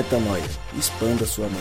[0.00, 0.42] Metanoia.
[0.78, 1.60] Expanda sua mente.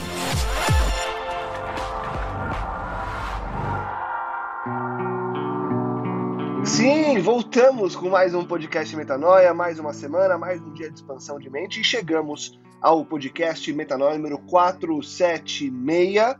[6.63, 11.38] Sim, voltamos com mais um podcast Metanoia, mais uma semana, mais um dia de expansão
[11.38, 16.38] de mente e chegamos ao podcast Metanoia número 476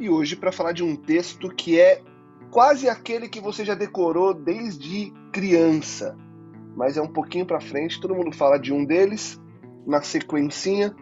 [0.00, 2.02] e hoje para falar de um texto que é
[2.50, 6.18] quase aquele que você já decorou desde criança,
[6.74, 9.40] mas é um pouquinho para frente, todo mundo fala de um deles
[9.86, 10.92] na sequencinha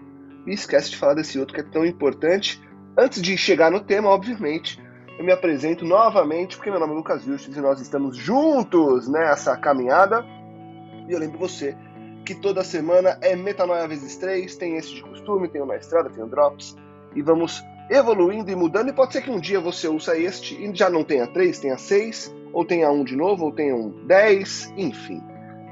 [0.46, 2.60] e esquece de falar desse outro que é tão importante.
[2.96, 4.80] Antes de chegar no tema, obviamente,
[5.18, 9.56] eu me apresento novamente, porque meu nome é Lucas Vilches e nós estamos juntos nessa
[9.56, 10.24] caminhada.
[11.08, 11.76] E eu lembro você
[12.24, 16.22] que toda semana é Metanoia vezes 3, tem esse de costume, tem o Estrada, tem
[16.22, 16.76] o Drops,
[17.16, 18.90] e vamos evoluindo e mudando.
[18.90, 21.78] E pode ser que um dia você ouça este e já não tenha 3, tenha
[21.78, 25.22] 6, ou tenha um de novo, ou tenha um 10, enfim.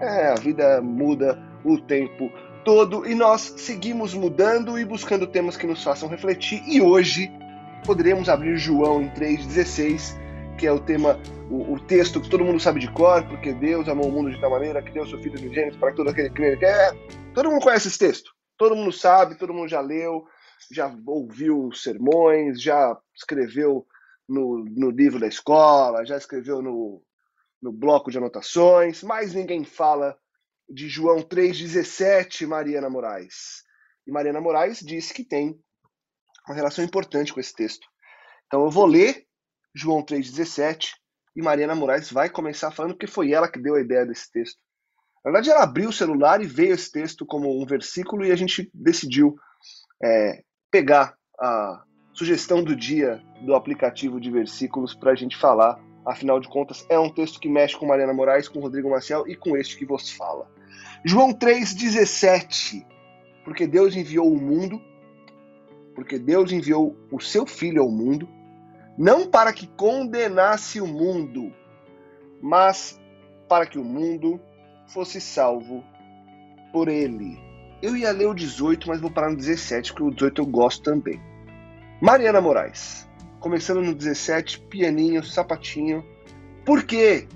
[0.01, 2.31] É, a vida muda o tempo
[2.67, 6.61] todo e nós seguimos mudando e buscando temas que nos façam refletir.
[6.67, 7.31] E hoje
[7.84, 10.19] poderemos abrir João em 3,16,
[10.59, 11.17] que é o tema,
[11.48, 14.41] o, o, texto que todo mundo sabe de cor, porque Deus amou o mundo de
[14.41, 16.59] tal maneira que deu seu Filho de gênero para todo aquele que crê.
[16.61, 16.91] É,
[17.33, 20.25] todo mundo conhece esse texto, todo mundo sabe, todo mundo já leu,
[20.72, 23.87] já ouviu sermões, já escreveu
[24.28, 27.00] no, no livro da escola, já escreveu no,
[27.62, 30.19] no bloco de anotações, mas ninguém fala
[30.69, 33.62] de João 3,17, Mariana Moraes.
[34.06, 35.59] E Mariana Moraes disse que tem
[36.47, 37.86] uma relação importante com esse texto.
[38.47, 39.27] Então eu vou ler
[39.75, 40.91] João 3,17
[41.34, 44.59] e Mariana Moraes vai começar falando porque foi ela que deu a ideia desse texto.
[45.25, 48.37] Na verdade, ela abriu o celular e veio esse texto como um versículo e a
[48.37, 49.37] gente decidiu
[50.03, 55.81] é, pegar a sugestão do dia do aplicativo de versículos para a gente falar.
[56.07, 59.35] Afinal de contas, é um texto que mexe com Mariana Moraes, com Rodrigo Maciel e
[59.35, 60.49] com este que vos fala.
[61.05, 62.87] João 3,17.
[63.45, 64.81] Porque Deus enviou o mundo,
[65.95, 68.28] porque Deus enviou o seu Filho ao mundo,
[68.97, 71.53] não para que condenasse o mundo,
[72.41, 73.00] mas
[73.49, 74.41] para que o mundo
[74.87, 75.84] fosse salvo
[76.72, 77.39] por ele.
[77.83, 80.83] Eu ia ler o 18, mas vou parar no 17, porque o 18 eu gosto
[80.83, 81.21] também.
[82.00, 83.06] Mariana Moraes,
[83.41, 86.04] começando no 17, pianinho, sapatinho.
[86.64, 87.26] Por quê?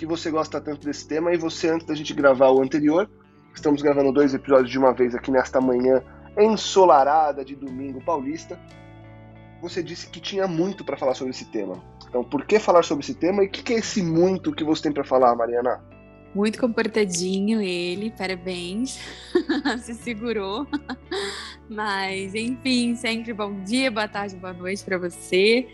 [0.00, 1.30] que você gosta tanto desse tema.
[1.30, 3.08] E você, antes da gente gravar o anterior,
[3.54, 6.02] estamos gravando dois episódios de uma vez aqui nesta manhã
[6.38, 8.58] ensolarada de domingo paulista.
[9.60, 11.84] Você disse que tinha muito para falar sobre esse tema.
[12.08, 14.64] Então, por que falar sobre esse tema e o que, que é esse muito que
[14.64, 15.84] você tem para falar, Mariana?
[16.34, 18.98] Muito comportadinho ele, parabéns.
[19.84, 20.66] Se segurou.
[21.70, 25.68] Mas, enfim, sempre bom dia, boa tarde, boa noite para você.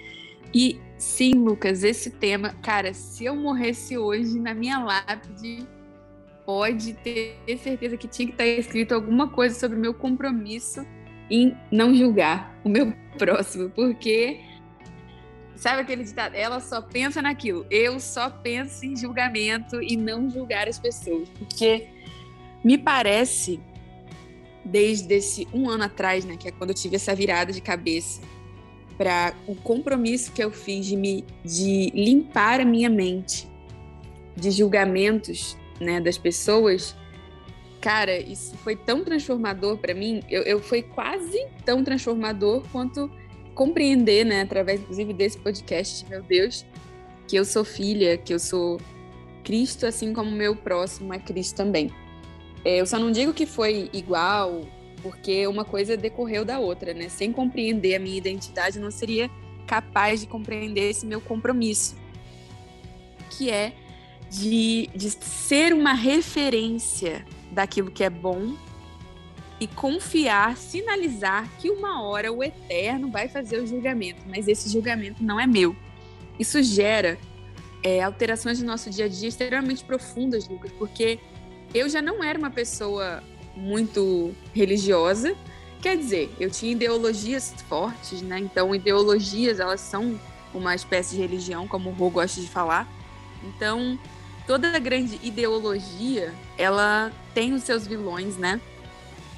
[0.53, 5.67] E sim, Lucas, esse tema, cara, se eu morresse hoje na minha lápide,
[6.45, 10.87] pode ter certeza que tinha que estar escrito alguma coisa sobre o meu compromisso
[11.31, 14.39] em não julgar o meu próximo, porque
[15.55, 16.35] sabe aquele ditado?
[16.35, 17.65] Ela só pensa naquilo.
[17.71, 21.89] Eu só penso em julgamento e não julgar as pessoas, porque
[22.63, 23.59] me parece
[24.67, 28.21] desde esse um ano atrás, né, que é quando eu tive essa virada de cabeça
[28.99, 33.49] para o compromisso que eu fiz de, me, de limpar a minha mente
[34.35, 36.97] de julgamentos né, das pessoas,
[37.81, 40.23] cara, isso foi tão transformador para mim.
[40.29, 43.11] Eu, eu foi quase tão transformador quanto
[43.55, 46.67] compreender, né, através inclusive desse podcast, meu Deus,
[47.29, 48.79] que eu sou filha, que eu sou
[49.45, 51.91] Cristo, assim como meu próximo é Cristo também.
[52.67, 54.67] É, eu só não digo que foi igual
[55.01, 57.09] porque uma coisa decorreu da outra, né?
[57.09, 59.31] Sem compreender a minha identidade, eu não seria
[59.69, 61.95] capaz de compreender esse meu compromisso,
[63.31, 63.73] que é
[64.29, 68.57] de, de ser uma referência daquilo que é bom
[69.61, 75.23] e confiar, sinalizar que uma hora o eterno vai fazer o julgamento, mas esse julgamento
[75.23, 75.77] não é meu.
[76.37, 77.17] Isso gera
[77.81, 81.21] é, alterações no nosso dia a dia extremamente profundas, Lucas, porque
[81.77, 83.23] eu já não era uma pessoa
[83.55, 85.37] muito religiosa.
[85.83, 88.39] Quer dizer, eu tinha ideologias fortes, né?
[88.39, 90.19] Então, ideologias, elas são
[90.55, 92.89] uma espécie de religião, como o Rô gosta de falar.
[93.45, 93.99] Então,
[94.47, 98.61] toda grande ideologia, ela tem os seus vilões, né?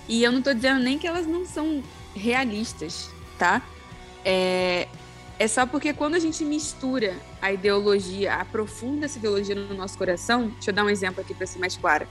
[0.08, 1.82] E eu não estou dizendo nem que elas não são
[2.14, 3.60] realistas, tá?
[4.24, 4.86] É,
[5.38, 10.48] é só porque quando a gente mistura a ideologia, aprofunda essa ideologia no nosso coração,
[10.48, 12.08] deixa eu dar um exemplo aqui para ser mais clara.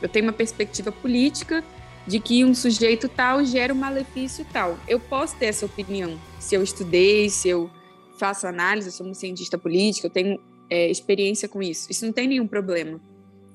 [0.00, 1.62] Eu tenho uma perspectiva política
[2.06, 4.78] de que um sujeito tal gera um malefício tal.
[4.88, 7.70] Eu posso ter essa opinião se eu estudei, se eu
[8.18, 10.40] faço análise, eu sou um cientista político, eu tenho
[10.70, 11.90] é, experiência com isso.
[11.90, 13.00] Isso não tem nenhum problema.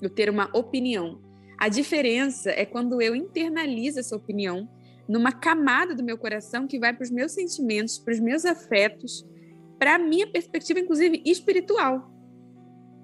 [0.01, 1.19] Eu ter uma opinião.
[1.57, 4.69] A diferença é quando eu internalizo essa opinião
[5.09, 9.25] numa camada do meu coração que vai para os meus sentimentos, para os meus afetos,
[9.79, 12.13] para a minha perspectiva, inclusive espiritual.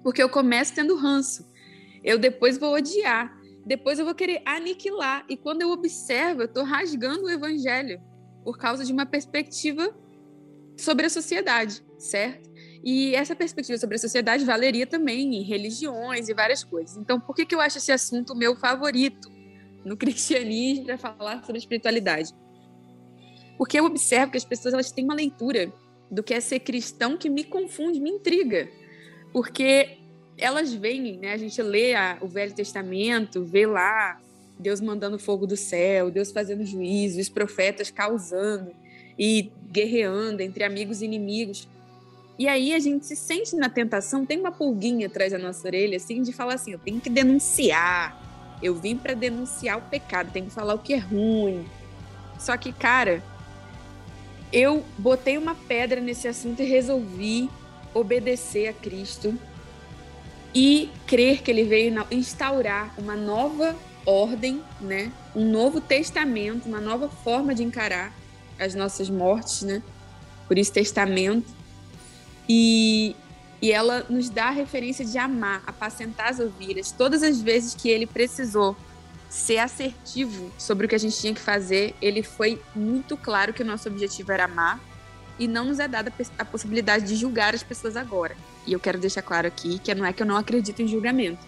[0.04, 1.44] Porque eu começo tendo ranço,
[2.04, 3.36] eu depois vou odiar,
[3.66, 5.26] depois eu vou querer aniquilar.
[5.28, 8.00] E quando eu observo, eu estou rasgando o evangelho
[8.44, 9.92] por causa de uma perspectiva
[10.78, 12.48] sobre a sociedade, certo?
[12.84, 16.96] E essa perspectiva sobre a sociedade valeria também em religiões e várias coisas.
[16.96, 19.35] Então, por que, que eu acho esse assunto meu favorito
[19.86, 22.34] no cristianismo para falar sobre espiritualidade?
[23.56, 25.72] Porque eu observo que as pessoas elas têm uma leitura
[26.10, 28.68] do que é ser cristão que me confunde, me intriga.
[29.32, 29.98] Porque
[30.36, 31.32] elas veem, né?
[31.32, 34.20] A gente lê a, o Velho Testamento, vê lá
[34.58, 38.72] Deus mandando fogo do céu, Deus fazendo juízo, os profetas causando
[39.18, 41.68] e guerreando entre amigos e inimigos.
[42.38, 45.96] E aí a gente se sente na tentação, tem uma pulguinha atrás da nossa orelha,
[45.96, 48.25] assim, de falar assim: eu tenho que denunciar,
[48.62, 51.66] eu vim para denunciar o pecado, tenho que falar o que é ruim.
[52.38, 53.22] Só que, cara,
[54.52, 57.50] eu botei uma pedra nesse assunto e resolvi
[57.92, 59.38] obedecer a Cristo
[60.54, 63.76] e crer que ele veio instaurar uma nova
[64.06, 65.12] ordem, né?
[65.34, 68.14] Um novo testamento, uma nova forma de encarar
[68.58, 69.82] as nossas mortes, né?
[70.46, 71.54] Por isso testamento.
[72.48, 73.16] E,
[73.60, 76.90] e ela nos dá a referência de amar, apacentar as ovelhas.
[76.90, 78.76] Todas as vezes que ele precisou
[79.28, 83.62] ser assertivo sobre o que a gente tinha que fazer, ele foi muito claro que
[83.62, 84.80] o nosso objetivo era amar
[85.38, 88.36] e não nos é dada a possibilidade de julgar as pessoas agora.
[88.66, 91.44] E eu quero deixar claro aqui que não é que eu não acredito em julgamento,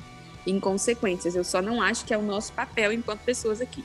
[0.46, 3.84] em consequências, eu só não acho que é o nosso papel enquanto pessoas aqui.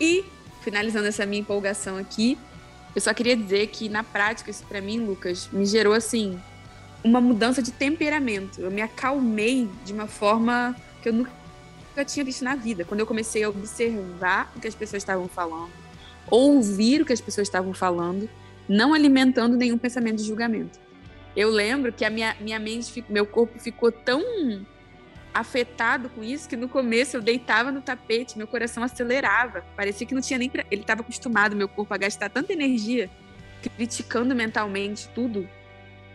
[0.00, 0.24] E,
[0.62, 2.38] finalizando essa minha empolgação aqui,
[2.94, 6.40] eu só queria dizer que na prática isso para mim, Lucas, me gerou assim
[7.04, 8.60] uma mudança de temperamento.
[8.60, 12.84] Eu me acalmei de uma forma que eu nunca tinha visto na vida.
[12.84, 15.72] Quando eu comecei a observar o que as pessoas estavam falando,
[16.30, 18.28] ouvir o que as pessoas estavam falando,
[18.68, 20.80] não alimentando nenhum pensamento de julgamento.
[21.34, 24.22] Eu lembro que a minha, minha mente, meu corpo ficou tão
[25.34, 29.64] afetado com isso que no começo eu deitava no tapete, meu coração acelerava.
[29.74, 30.50] Parecia que não tinha nem.
[30.50, 30.64] Pra...
[30.70, 33.10] Ele estava acostumado, meu corpo, a gastar tanta energia
[33.76, 35.48] criticando mentalmente tudo,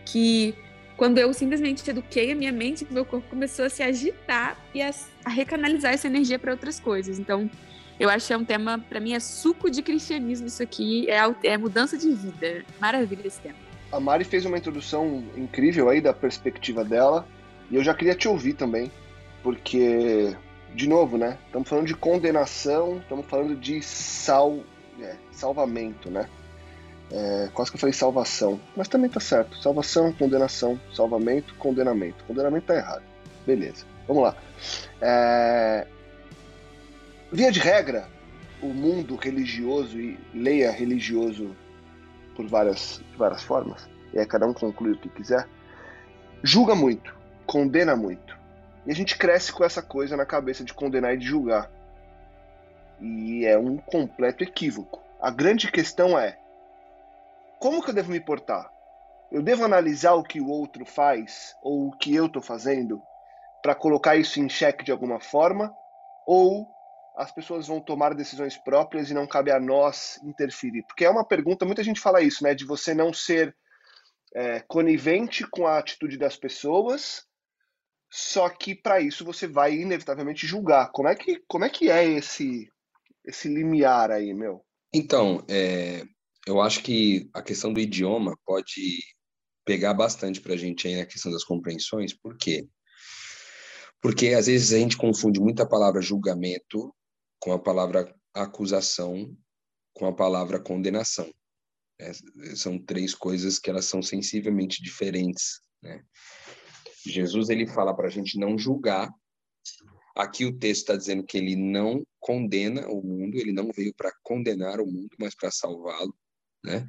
[0.04, 0.54] que
[0.98, 4.90] quando eu simplesmente eduquei a minha mente, meu corpo começou a se agitar e a,
[5.24, 7.20] a recanalizar essa energia para outras coisas.
[7.20, 7.48] Então,
[8.00, 11.20] eu acho que é um tema, para mim, é suco de cristianismo isso aqui, é,
[11.44, 12.64] é mudança de vida.
[12.80, 13.54] Maravilha esse tema.
[13.92, 17.26] A Mari fez uma introdução incrível aí da perspectiva dela,
[17.70, 18.90] e eu já queria te ouvir também
[19.40, 20.36] porque,
[20.74, 21.38] de novo, né?
[21.46, 24.58] Estamos falando de condenação, estamos falando de sal,
[25.00, 26.28] é, salvamento, né?
[27.10, 29.56] É, quase que eu falei salvação, mas também tá certo.
[29.62, 32.24] Salvação, condenação, salvamento, condenamento.
[32.24, 33.02] Condenamento tá errado.
[33.46, 34.36] Beleza, vamos lá.
[35.00, 35.86] É...
[37.32, 38.08] Via de regra,
[38.62, 41.54] o mundo religioso, e leia religioso
[42.34, 45.46] por várias, várias formas, e aí cada um conclui o que quiser,
[46.42, 47.14] julga muito,
[47.46, 48.38] condena muito.
[48.86, 51.70] E a gente cresce com essa coisa na cabeça de condenar e de julgar.
[53.00, 55.02] E é um completo equívoco.
[55.20, 56.37] A grande questão é:
[57.60, 58.70] como que eu devo me portar?
[59.30, 63.00] Eu devo analisar o que o outro faz ou o que eu estou fazendo
[63.62, 65.72] para colocar isso em xeque de alguma forma?
[66.26, 66.66] Ou
[67.16, 70.82] as pessoas vão tomar decisões próprias e não cabe a nós interferir?
[70.84, 72.54] Porque é uma pergunta, muita gente fala isso, né?
[72.54, 73.54] De você não ser
[74.34, 77.26] é, conivente com a atitude das pessoas,
[78.10, 80.90] só que para isso você vai inevitavelmente julgar.
[80.92, 82.70] Como é que, como é, que é esse,
[83.24, 84.64] esse limiar aí, meu?
[84.92, 86.04] Então, é,
[86.48, 89.02] eu acho que a questão do idioma pode
[89.66, 92.14] pegar bastante para a gente aí na questão das compreensões.
[92.14, 92.66] Por quê?
[94.00, 96.90] Porque às vezes a gente confunde muito a palavra julgamento
[97.38, 99.36] com a palavra acusação,
[99.92, 101.30] com a palavra condenação.
[102.00, 102.12] É,
[102.56, 106.02] são três coisas que elas são sensivelmente diferentes, né?
[107.04, 109.12] Jesus ele fala para a gente não julgar.
[110.16, 114.10] Aqui o texto está dizendo que ele não condena o mundo, ele não veio para
[114.22, 116.14] condenar o mundo, mas para salvá-lo,
[116.64, 116.86] né?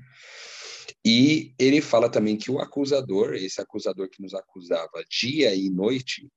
[1.06, 6.30] E ele fala também que o acusador, esse acusador que nos acusava dia e noite,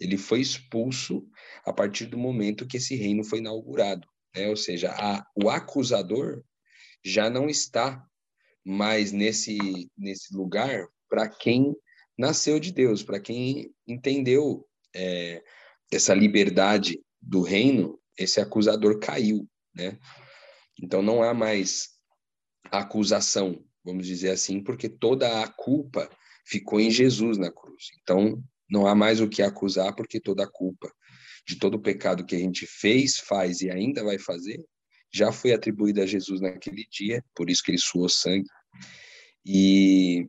[0.00, 1.28] ele foi expulso
[1.64, 4.48] a partir do momento que esse reino foi inaugurado, né?
[4.48, 6.42] Ou seja, a, o acusador
[7.04, 8.02] já não está
[8.64, 9.58] mais nesse
[9.96, 11.74] nesse lugar para quem
[12.16, 13.02] nasceu de Deus.
[13.02, 15.42] Para quem entendeu é,
[15.92, 19.98] essa liberdade do reino, esse acusador caiu, né?
[20.80, 21.97] Então não há mais
[22.70, 26.08] acusação, vamos dizer assim, porque toda a culpa
[26.46, 27.88] ficou em Jesus na cruz.
[28.02, 30.92] Então não há mais o que acusar, porque toda a culpa
[31.46, 34.62] de todo o pecado que a gente fez, faz e ainda vai fazer
[35.12, 38.48] já foi atribuída a Jesus naquele dia, por isso que ele suou sangue.
[39.44, 40.26] E,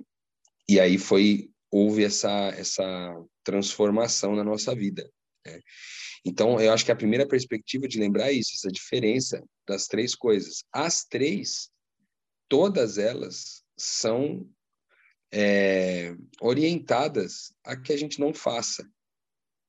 [0.67, 5.09] e aí foi houve essa essa transformação na nossa vida.
[5.45, 5.59] Né?
[6.25, 10.15] Então, eu acho que a primeira perspectiva de lembrar é isso, essa diferença das três
[10.15, 10.63] coisas.
[10.73, 11.69] As três,
[12.49, 14.45] todas elas são
[15.31, 18.83] é, orientadas a que a gente não faça,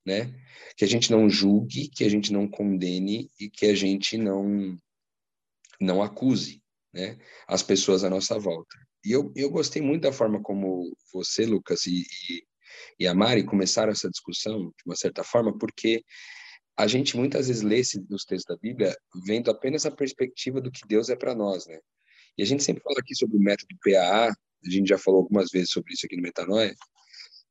[0.05, 0.35] né?
[0.77, 4.77] Que a gente não julgue, que a gente não condene e que a gente não
[5.81, 7.19] não acuse, né?
[7.47, 8.77] As pessoas à nossa volta.
[9.05, 12.45] E eu, eu gostei muito da forma como você, Lucas, e, e,
[12.99, 16.05] e a Mari começaram essa discussão, de uma certa forma, porque
[16.77, 18.95] a gente muitas vezes lê os textos da Bíblia
[19.27, 21.79] vendo apenas a perspectiva do que Deus é para nós, né?
[22.37, 24.29] E a gente sempre fala aqui sobre o método PAA,
[24.65, 26.75] a gente já falou algumas vezes sobre isso aqui no Metanoia,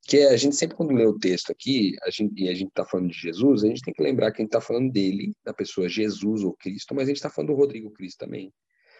[0.03, 2.69] que é, a gente sempre quando lê o texto aqui, a gente, e a gente
[2.69, 5.33] está falando de Jesus, a gente tem que lembrar que a gente está falando dele,
[5.43, 8.53] da pessoa Jesus ou Cristo, mas a gente está falando do Rodrigo Cristo também.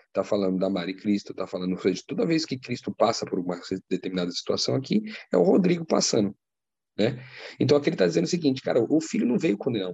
[0.07, 3.59] Está falando da Mari Cristo, está falando de toda vez que Cristo passa por uma
[3.87, 6.35] determinada situação aqui, é o Rodrigo passando.
[6.97, 7.23] Né?
[7.59, 9.93] Então aqui ele está dizendo o seguinte, cara, o filho não veio condenar.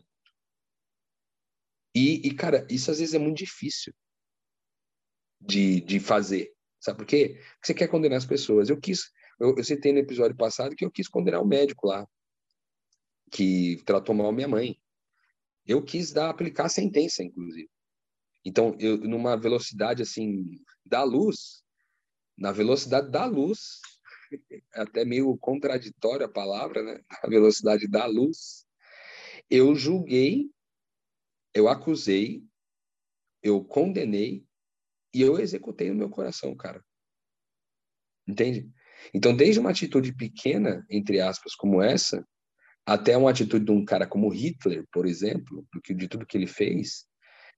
[1.93, 3.93] E, e, cara, isso às vezes é muito difícil
[5.39, 6.51] de, de fazer.
[6.79, 7.35] Sabe por quê?
[7.35, 8.69] Porque você quer condenar as pessoas.
[8.69, 12.07] Eu quis, eu, eu citei no episódio passado que eu quis condenar o médico lá,
[13.31, 14.79] que tratou mal minha mãe.
[15.65, 17.69] Eu quis dar, aplicar a sentença, inclusive.
[18.43, 21.63] Então, eu, numa velocidade assim da luz,
[22.37, 23.81] na velocidade da luz,
[24.73, 27.01] até meio contraditória a palavra, né?
[27.23, 28.65] A velocidade da luz,
[29.49, 30.51] eu julguei
[31.55, 32.43] eu acusei,
[33.41, 34.45] eu condenei
[35.15, 36.83] e eu executei no meu coração, cara.
[38.27, 38.69] Entende?
[39.13, 42.21] Então, desde uma atitude pequena, entre aspas, como essa,
[42.85, 46.37] até uma atitude de um cara como Hitler, por exemplo, do que de tudo que
[46.37, 47.05] ele fez,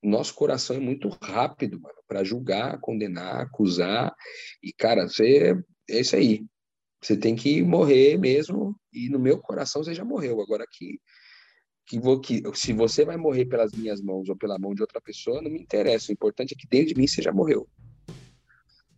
[0.03, 4.13] nosso coração é muito rápido, mano, para julgar, condenar, acusar.
[4.61, 5.55] E cara, você
[5.89, 6.45] é isso aí.
[7.01, 10.39] Você tem que morrer mesmo, e no meu coração você já morreu.
[10.41, 10.99] Agora que
[11.87, 14.99] que, vou, que se você vai morrer pelas minhas mãos ou pela mão de outra
[14.99, 16.11] pessoa, não me interessa.
[16.11, 17.65] O importante é que dentro de mim você já morreu.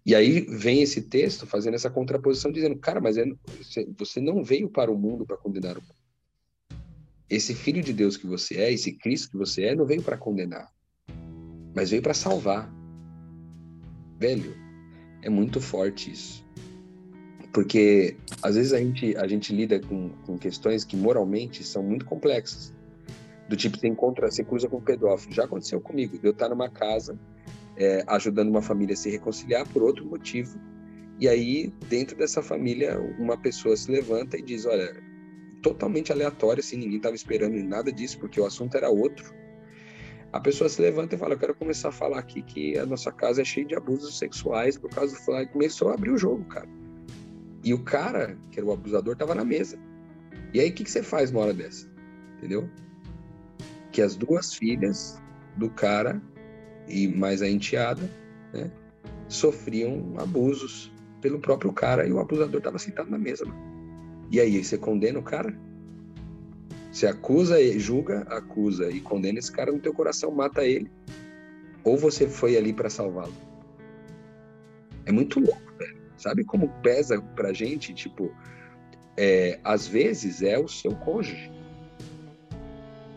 [0.03, 3.25] E aí vem esse texto fazendo essa contraposição, dizendo, cara, mas é,
[3.95, 5.93] você não veio para o mundo para condenar o mundo.
[7.29, 10.17] Esse filho de Deus que você é, esse Cristo que você é, não veio para
[10.17, 10.73] condenar,
[11.75, 12.73] mas veio para salvar.
[14.17, 14.55] Velho,
[15.21, 16.43] é muito forte isso.
[17.53, 22.03] Porque às vezes a gente, a gente lida com, com questões que moralmente são muito
[22.03, 22.73] complexas.
[23.49, 25.33] Do tipo, você encontra, você cruza com um pedófilo.
[25.33, 27.19] Já aconteceu comigo, eu estar numa casa
[27.75, 30.59] é, ajudando uma família a se reconciliar por outro motivo.
[31.19, 34.95] E aí, dentro dessa família, uma pessoa se levanta e diz: Olha,
[35.63, 39.33] totalmente aleatório, assim, ninguém estava esperando nada disso, porque o assunto era outro.
[40.31, 43.11] A pessoa se levanta e fala: Eu quero começar a falar aqui que a nossa
[43.11, 45.47] casa é cheia de abusos sexuais por causa do fulano.
[45.47, 46.69] Começou a abrir o jogo, cara.
[47.63, 49.79] E o cara, que era o abusador, estava na mesa.
[50.53, 51.89] E aí, o que, que você faz numa hora dessa?
[52.37, 52.69] Entendeu?
[53.91, 55.21] Que as duas filhas
[55.55, 56.21] do cara
[56.87, 58.09] e mais a enteada,
[58.53, 58.71] né,
[59.27, 60.91] sofriam abusos
[61.21, 63.45] pelo próprio cara e o abusador estava sentado na mesa.
[64.31, 65.55] E aí, você condena o cara?
[66.91, 70.91] Você acusa, julga, acusa e condena esse cara no teu coração, mata ele.
[71.83, 73.33] Ou você foi ali para salvá-lo?
[75.05, 75.97] É muito louco, velho.
[76.17, 77.93] Sabe como pesa pra gente?
[77.93, 78.31] Tipo,
[79.17, 81.58] é, às vezes é o seu cônjuge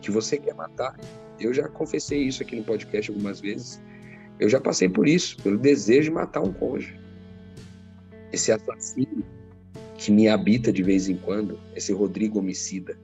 [0.03, 0.99] que você quer matar.
[1.39, 3.81] Eu já confessei isso aqui no podcast algumas vezes.
[4.39, 6.99] Eu já passei por isso, pelo desejo de matar um cônjuge.
[8.31, 9.23] Esse assassino
[9.97, 12.99] que me habita de vez em quando, esse Rodrigo homicida,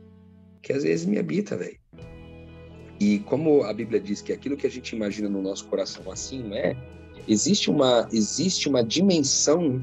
[0.61, 1.79] que às vezes me habita, velho.
[2.99, 6.43] E como a Bíblia diz que aquilo que a gente imagina no nosso coração assim
[6.43, 6.75] não é,
[7.27, 9.81] existe uma existe uma dimensão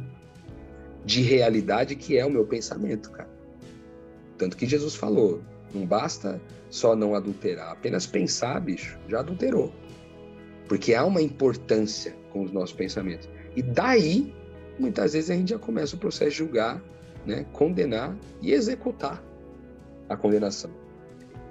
[1.04, 3.30] de realidade que é o meu pensamento, cara.
[4.37, 5.42] Tanto que Jesus falou:
[5.75, 9.73] não basta só não adulterar, apenas pensar, bicho, já adulterou.
[10.68, 13.28] Porque há uma importância com os nossos pensamentos.
[13.54, 14.35] E daí,
[14.78, 16.82] muitas vezes a gente já começa o processo de julgar,
[17.25, 19.23] né, condenar e executar
[20.08, 20.70] a condenação.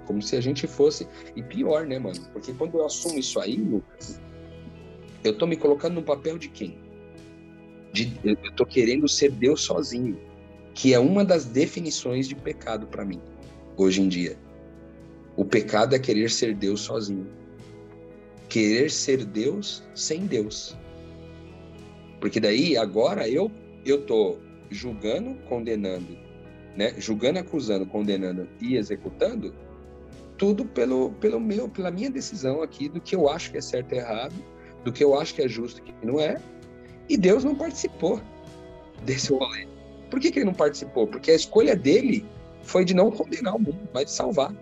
[0.06, 1.08] Como se a gente fosse.
[1.34, 2.20] E pior, né, mano?
[2.32, 4.20] Porque quando eu assumo isso aí, Lucas,
[5.24, 6.78] eu tô me colocando no papel de quem?
[7.92, 10.20] De, eu tô querendo ser Deus sozinho,
[10.74, 13.20] que é uma das definições de pecado para mim
[13.76, 14.36] hoje em dia.
[15.36, 17.26] O pecado é querer ser Deus sozinho.
[18.48, 20.76] Querer ser Deus sem Deus.
[22.20, 23.50] Porque daí agora eu
[23.84, 26.18] eu tô julgando, condenando,
[26.76, 26.92] né?
[26.98, 29.54] Julgando, acusando, condenando e executando
[30.36, 33.94] tudo pelo, pelo meu, pela minha decisão aqui do que eu acho que é certo
[33.94, 34.34] e errado,
[34.84, 36.36] do que eu acho que é justo e que não é.
[37.08, 38.20] E Deus não participou
[39.04, 39.66] desse rolê.
[40.10, 41.06] Por que, que ele não participou?
[41.06, 42.24] Porque a escolha dele
[42.66, 44.52] foi de não condenar o mundo, mas de salvar.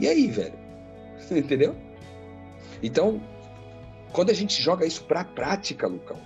[0.00, 0.58] E aí, velho?
[1.30, 1.76] Entendeu?
[2.82, 3.20] Então,
[4.12, 6.18] quando a gente joga isso para a prática, Lucão,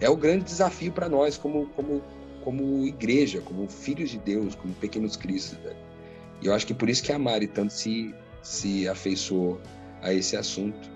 [0.00, 2.02] é o grande desafio para nós como, como,
[2.42, 5.58] como igreja, como filhos de Deus, como pequenos cristos.
[5.58, 5.76] Velho.
[6.40, 9.60] E eu acho que por isso que a Mari tanto se, se afeiçoou
[10.02, 10.90] a esse assunto,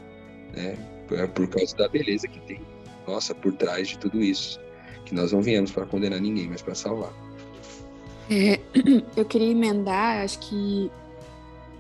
[0.54, 0.76] né?
[1.06, 2.62] Por, por causa da beleza que tem,
[3.06, 4.58] nossa, por trás de tudo isso.
[5.04, 7.12] Que nós não viemos para condenar ninguém, mas para salvar.
[8.30, 8.60] É,
[9.16, 10.90] eu queria emendar, acho que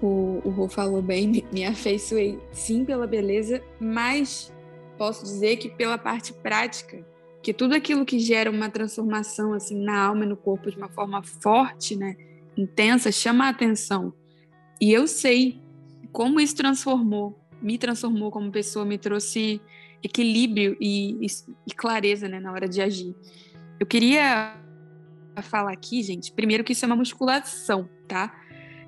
[0.00, 4.52] o, o Rô falou bem, me, afeiçoei sim pela beleza, mas
[4.98, 7.04] posso dizer que pela parte prática,
[7.42, 10.88] que tudo aquilo que gera uma transformação assim na alma e no corpo de uma
[10.88, 12.16] forma forte, né,
[12.56, 14.12] intensa, chama a atenção.
[14.80, 15.60] E eu sei
[16.12, 19.60] como isso transformou, me transformou como pessoa, me trouxe
[20.02, 21.26] equilíbrio e, e,
[21.66, 23.14] e clareza né, na hora de agir.
[23.80, 24.54] Eu queria
[25.42, 28.34] falar aqui, gente, primeiro que isso é uma musculação, tá?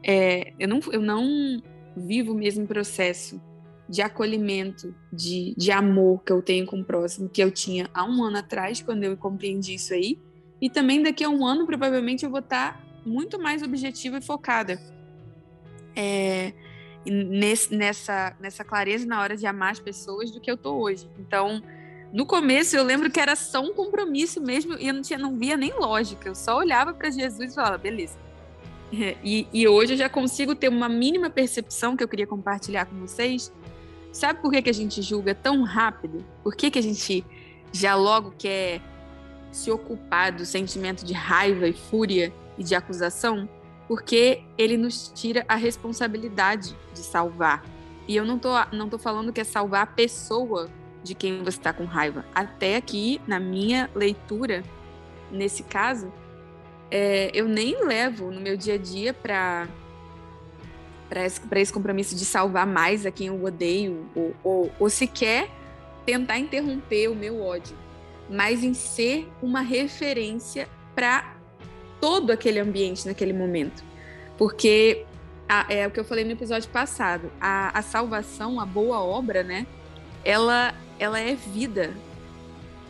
[0.03, 1.63] É, eu, não, eu não
[1.97, 3.41] vivo o mesmo processo
[3.89, 8.05] de acolhimento, de, de amor que eu tenho com o próximo que eu tinha há
[8.05, 10.19] um ano atrás, quando eu compreendi isso aí.
[10.61, 14.81] E também daqui a um ano, provavelmente, eu vou estar muito mais objetiva e focada.
[15.95, 16.53] É,
[17.07, 21.09] nesse, nessa, nessa clareza na hora de amar as pessoas do que eu tô hoje.
[21.19, 21.63] Então,
[22.13, 25.37] no começo eu lembro que era só um compromisso mesmo e eu não, tinha, não
[25.37, 26.29] via nem lógica.
[26.29, 28.17] Eu só olhava para Jesus e falava, beleza.
[28.93, 32.97] E, e, hoje eu já consigo ter uma mínima percepção que eu queria compartilhar com
[33.01, 33.53] vocês.
[34.13, 36.25] Sabe por que, que a gente julga tão rápido?
[36.43, 37.25] Por que, que a gente
[37.73, 38.81] já logo quer
[39.51, 43.49] se ocupar do sentimento de raiva e fúria e de acusação?
[43.89, 47.65] porque ele nos tira a responsabilidade de salvar.
[48.09, 50.69] E eu não tô, não tô falando que é salvar a pessoa
[51.07, 52.25] de quem você está com raiva.
[52.35, 54.63] Até aqui, na minha leitura,
[55.31, 56.13] nesse caso,
[56.91, 59.69] é, eu nem levo no meu dia a dia para
[61.09, 65.49] para esse, esse compromisso de salvar mais a quem eu odeio, ou, ou, ou sequer
[66.05, 67.77] tentar interromper o meu ódio,
[68.29, 71.37] mas em ser uma referência para
[72.01, 73.85] todo aquele ambiente naquele momento.
[74.37, 75.07] Porque
[75.49, 79.43] a, é o que eu falei no episódio passado, a, a salvação, a boa obra,
[79.43, 79.67] né?
[80.25, 81.95] Ela, ela é vida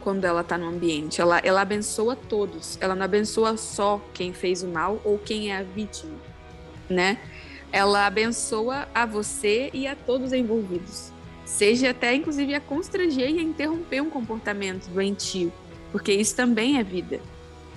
[0.07, 1.21] quando ela está no ambiente.
[1.21, 2.79] Ela, ela abençoa todos.
[2.81, 6.14] Ela não abençoa só quem fez o mal ou quem é a vítima,
[6.88, 7.19] né?
[7.73, 11.11] Ela abençoa a você e a todos envolvidos.
[11.45, 15.53] Seja até, inclusive, a constranger e a interromper um comportamento doentio,
[15.90, 17.21] porque isso também é vida,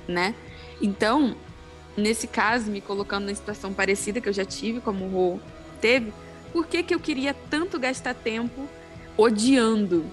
[0.08, 0.36] né?
[0.82, 1.36] Então,
[1.98, 5.39] nesse caso, me colocando na situação parecida que eu já tive, como o Rô
[5.82, 6.13] teve,
[6.52, 8.68] por que, que eu queria tanto gastar tempo
[9.18, 10.06] odiando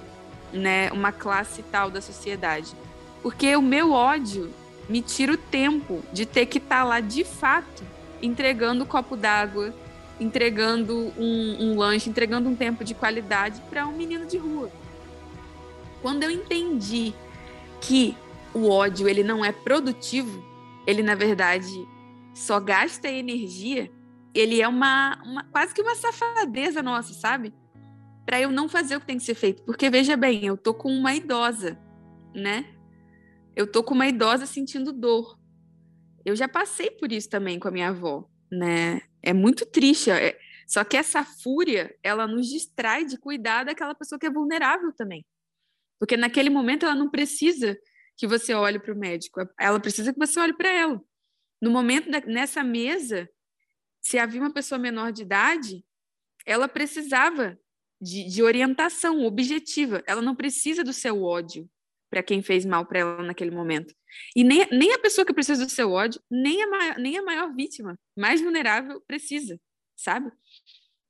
[0.56, 2.74] né, uma classe tal da sociedade?
[3.22, 4.52] Porque o meu ódio
[4.88, 7.84] me tira o tempo de ter que estar tá lá de fato
[8.22, 9.74] entregando um copo d'água,
[10.18, 14.70] entregando um, um lanche, entregando um tempo de qualidade para um menino de rua.
[16.00, 17.14] Quando eu entendi
[17.80, 18.16] que
[18.54, 20.42] o ódio ele não é produtivo,
[20.86, 21.86] ele na verdade
[22.32, 23.90] só gasta energia,
[24.34, 27.52] ele é uma, uma quase que uma safadeza nossa, sabe?
[28.26, 30.74] Para eu não fazer o que tem que ser feito, porque veja bem, eu tô
[30.74, 31.78] com uma idosa,
[32.34, 32.74] né?
[33.54, 35.38] Eu tô com uma idosa sentindo dor.
[36.24, 39.00] Eu já passei por isso também com a minha avó, né?
[39.22, 40.10] É muito triste.
[40.10, 40.36] É...
[40.66, 45.24] Só que essa fúria, ela nos distrai de cuidar daquela pessoa que é vulnerável também.
[45.98, 47.78] Porque naquele momento ela não precisa
[48.16, 51.00] que você olhe para o médico, ela precisa que você olhe para ela.
[51.62, 53.28] No momento da, nessa mesa,
[54.00, 55.84] se havia uma pessoa menor de idade,
[56.44, 57.58] ela precisava
[58.00, 60.02] de, de orientação objetiva.
[60.06, 61.68] Ela não precisa do seu ódio
[62.10, 63.94] para quem fez mal para ela naquele momento.
[64.34, 67.54] E nem, nem a pessoa que precisa do seu ódio, nem a, nem a maior
[67.54, 69.60] vítima, mais vulnerável, precisa,
[69.96, 70.30] sabe?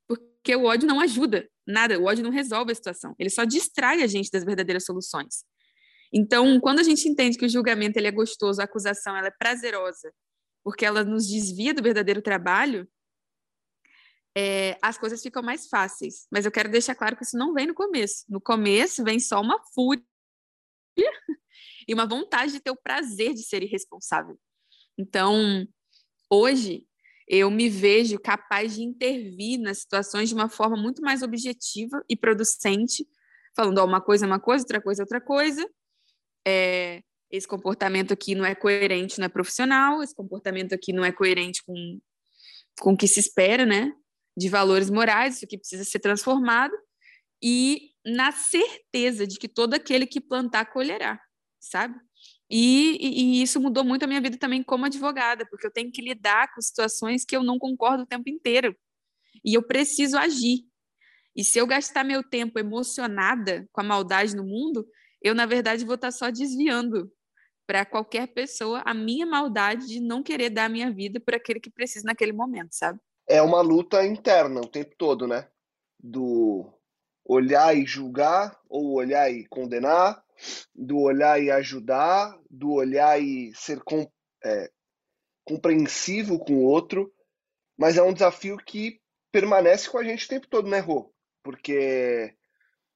[0.07, 4.01] Porque o ódio não ajuda nada, o ódio não resolve a situação, ele só distrai
[4.01, 5.45] a gente das verdadeiras soluções.
[6.11, 9.33] Então, quando a gente entende que o julgamento ele é gostoso, a acusação ela é
[9.37, 10.11] prazerosa,
[10.63, 12.87] porque ela nos desvia do verdadeiro trabalho,
[14.81, 16.27] as coisas ficam mais fáceis.
[16.31, 18.25] Mas eu quero deixar claro que isso não vem no começo.
[18.29, 20.03] No começo vem só uma fúria
[21.87, 24.39] e uma vontade de ter o prazer de ser irresponsável.
[24.97, 25.67] Então,
[26.29, 26.85] hoje,
[27.27, 32.15] eu me vejo capaz de intervir nas situações de uma forma muito mais objetiva e
[32.15, 33.05] producente,
[33.55, 35.69] falando, ó, uma coisa é uma coisa, outra coisa é outra coisa,
[36.47, 41.11] é, esse comportamento aqui não é coerente, não é profissional, esse comportamento aqui não é
[41.11, 41.99] coerente com,
[42.79, 43.93] com o que se espera, né?
[44.37, 46.73] De valores morais, isso aqui precisa ser transformado,
[47.41, 51.19] e na certeza de que todo aquele que plantar colherá,
[51.59, 51.95] sabe?
[52.49, 55.91] E, e, e, isso mudou muito a minha vida também como advogada, porque eu tenho
[55.91, 58.75] que lidar com situações que eu não concordo o tempo inteiro.
[59.43, 60.65] E eu preciso agir.
[61.35, 64.87] E se eu gastar meu tempo emocionada com a maldade no mundo,
[65.21, 67.11] eu, na verdade, vou estar só desviando
[67.67, 71.59] para qualquer pessoa a minha maldade de não querer dar a minha vida por aquele
[71.59, 72.99] que precisa naquele momento, sabe?
[73.27, 75.47] É uma luta interna o tempo todo, né?
[75.99, 76.71] Do
[77.25, 80.23] olhar e julgar, ou olhar e condenar,
[80.73, 84.09] do olhar e ajudar, do olhar e ser com,
[84.43, 84.71] é,
[85.43, 87.11] compreensivo com o outro,
[87.77, 88.99] mas é um desafio que
[89.31, 91.13] permanece com a gente o tempo todo, né, Rô?
[91.43, 92.33] Porque,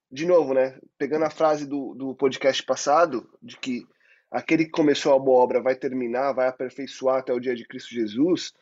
[0.09, 3.85] de novo, né, pegando a frase do, do podcast passado, de que
[4.29, 7.93] aquele que começou a boa obra vai terminar, vai aperfeiçoar até o dia de Cristo
[7.93, 8.53] Jesus,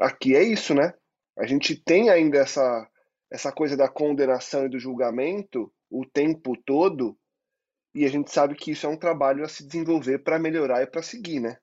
[0.00, 0.92] aqui é isso, né?
[1.38, 2.88] A gente tem ainda essa,
[3.30, 7.16] essa coisa da condenação e do julgamento o tempo todo,
[7.94, 10.86] e a gente sabe que isso é um trabalho a se desenvolver para melhorar e
[10.86, 11.56] para seguir, né?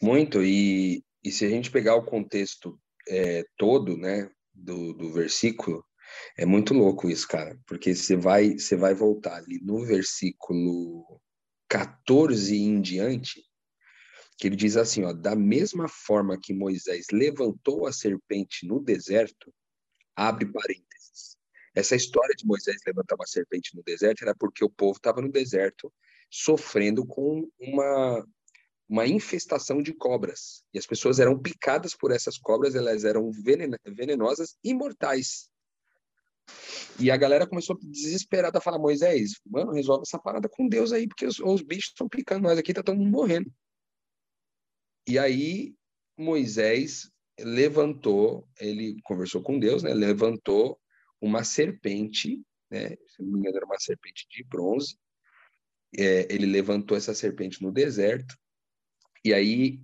[0.00, 5.84] Muito, e, e se a gente pegar o contexto é, todo, né, do, do versículo,
[6.36, 11.20] é muito louco isso, cara, porque você vai, você vai voltar ali no versículo
[11.68, 13.42] 14 em diante,
[14.40, 19.52] que ele diz assim, ó, da mesma forma que Moisés levantou a serpente no deserto,
[20.16, 21.36] abre parênteses,
[21.74, 25.30] essa história de Moisés levantar uma serpente no deserto era porque o povo estava no
[25.30, 25.92] deserto
[26.30, 28.26] sofrendo com uma,
[28.88, 30.64] uma infestação de cobras.
[30.72, 33.30] E as pessoas eram picadas por essas cobras, elas eram
[33.84, 35.50] venenosas e mortais.
[36.98, 41.06] E a galera começou desesperada a falar: Moisés, mano, resolve essa parada com Deus aí,
[41.06, 43.52] porque os, os bichos estão picando nós aqui, tá todo mundo morrendo.
[45.10, 45.74] E aí
[46.16, 49.92] Moisés levantou, ele conversou com Deus, né?
[49.92, 50.80] Levantou
[51.20, 52.90] uma serpente, né?
[53.08, 54.96] Se não me engano, era uma serpente de bronze.
[55.98, 58.36] É, ele levantou essa serpente no deserto,
[59.24, 59.82] e aí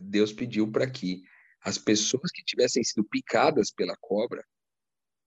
[0.00, 1.24] Deus pediu para que
[1.60, 4.46] as pessoas que tivessem sido picadas pela cobra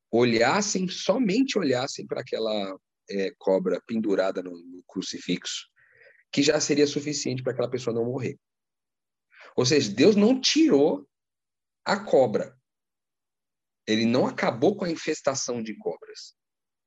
[0.10, 5.68] olhassem, somente olhassem para aquela é, cobra pendurada no, no crucifixo,
[6.32, 8.40] que já seria suficiente para aquela pessoa não morrer.
[9.56, 11.08] Ou seja, Deus não tirou
[11.86, 12.58] a cobra,
[13.88, 16.36] ele não acabou com a infestação de cobras.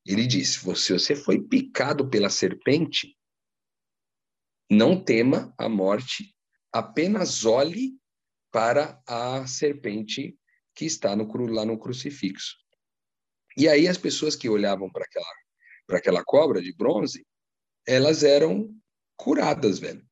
[0.06, 3.16] Ele disse: se você foi picado pela serpente,
[4.70, 6.34] não tema a morte,
[6.72, 7.98] apenas olhe
[8.50, 10.38] para a serpente
[10.74, 12.56] que está no, lá no crucifixo.
[13.56, 15.26] E aí as pessoas que olhavam para aquela,
[15.86, 17.24] para aquela cobra de bronze,
[17.86, 18.74] elas eram
[19.16, 20.04] curadas, velho.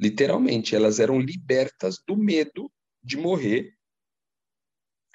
[0.00, 2.70] Literalmente, elas eram libertas do medo
[3.02, 3.76] de morrer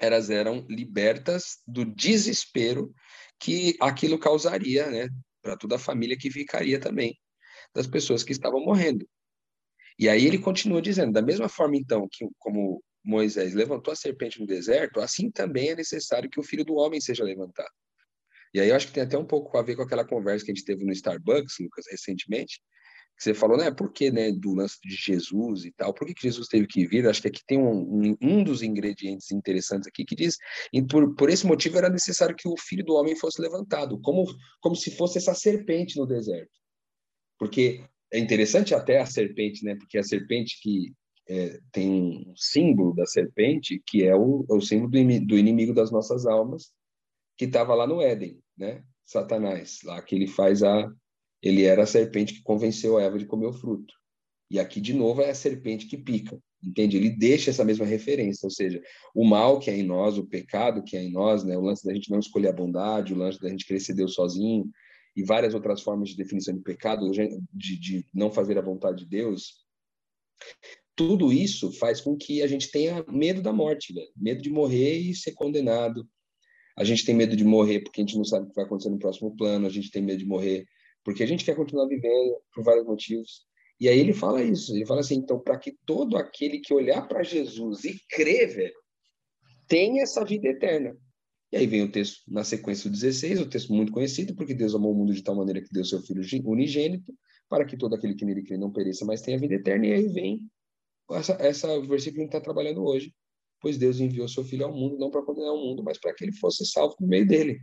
[0.01, 2.93] elas eram libertas do desespero
[3.39, 5.07] que aquilo causaria, né,
[5.41, 7.15] para toda a família que ficaria também
[7.73, 9.07] das pessoas que estavam morrendo.
[9.97, 14.39] E aí ele continua dizendo, da mesma forma então que como Moisés levantou a serpente
[14.39, 17.69] no deserto, assim também é necessário que o filho do homem seja levantado.
[18.53, 20.51] E aí eu acho que tem até um pouco a ver com aquela conversa que
[20.51, 22.59] a gente teve no Starbucks, Lucas, recentemente,
[23.17, 23.69] você falou, né?
[23.69, 24.31] Por que, né?
[24.31, 25.93] Do lance de Jesus e tal.
[25.93, 27.07] Por que, que Jesus teve que vir?
[27.07, 30.37] Acho que aqui tem um, um, um dos ingredientes interessantes aqui que diz,
[30.73, 34.25] e por, por esse motivo era necessário que o filho do homem fosse levantado, como,
[34.59, 36.51] como se fosse essa serpente no deserto.
[37.37, 39.75] Porque é interessante até a serpente, né?
[39.75, 40.91] Porque a serpente que
[41.29, 45.73] é, tem um símbolo da serpente, que é o, é o símbolo do, do inimigo
[45.73, 46.71] das nossas almas,
[47.37, 48.83] que estava lá no Éden, né?
[49.05, 50.91] Satanás, lá que ele faz a,
[51.41, 53.93] ele era a serpente que convenceu a Eva de comer o fruto.
[54.49, 56.97] E aqui, de novo, é a serpente que pica, entende?
[56.97, 58.81] Ele deixa essa mesma referência, ou seja,
[59.15, 61.57] o mal que é em nós, o pecado que é em nós, né?
[61.57, 64.13] o lance da gente não escolher a bondade, o lance da gente querer ser Deus
[64.13, 64.69] sozinho,
[65.15, 67.09] e várias outras formas de definição de pecado,
[67.53, 69.65] de, de não fazer a vontade de Deus,
[70.95, 74.11] tudo isso faz com que a gente tenha medo da morte, velho.
[74.15, 76.07] medo de morrer e ser condenado.
[76.77, 78.89] A gente tem medo de morrer porque a gente não sabe o que vai acontecer
[78.89, 80.65] no próximo plano, a gente tem medo de morrer
[81.03, 83.45] porque a gente quer continuar vivendo por vários motivos.
[83.79, 87.07] E aí ele fala isso, ele fala assim, então, para que todo aquele que olhar
[87.07, 88.75] para Jesus e crer, velho,
[89.67, 90.95] tenha essa vida eterna.
[91.51, 94.75] E aí vem o texto na sequência do 16, o texto muito conhecido, porque Deus
[94.75, 97.13] amou o mundo de tal maneira que deu seu Filho unigênito,
[97.49, 99.87] para que todo aquele que nele crê não pereça, mas tenha vida eterna.
[99.87, 100.39] E aí vem
[101.11, 103.13] essa, essa versículo que a gente está trabalhando hoje.
[103.59, 106.23] Pois Deus enviou seu Filho ao mundo, não para condenar o mundo, mas para que
[106.23, 107.59] ele fosse salvo no meio dele.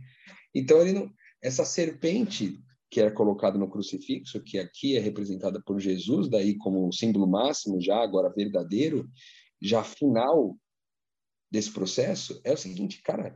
[0.53, 5.79] Então, ele não, essa serpente que era colocado no crucifixo, que aqui é representada por
[5.79, 9.07] Jesus, daí como símbolo máximo já, agora verdadeiro,
[9.61, 10.57] já final,
[11.51, 13.35] desse processo é o seguinte, cara,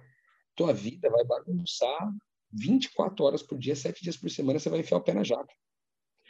[0.56, 2.14] tua vida vai bagunçar
[2.52, 5.54] 24 horas por dia, 7 dias por semana, você vai enfiar o pé na jaca.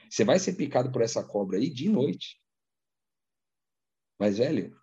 [0.09, 2.41] Você vai ser picado por essa cobra aí de noite.
[4.19, 4.79] Mas, velho,